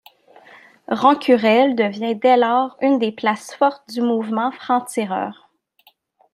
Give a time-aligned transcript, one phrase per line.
[0.87, 5.51] Rencurel devient dès lors une des places fortes du mouvement Franc-Tireurs.